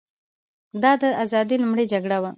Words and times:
دا 0.81 0.91
د 1.01 1.03
ازادۍ 1.23 1.57
لومړۍ 1.63 1.85
جګړه 1.93 2.17
وه. 2.21 2.29